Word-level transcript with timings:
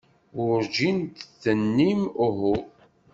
Werǧin 0.37 0.97
d-tennim 1.17 2.01
uhu. 2.25 2.55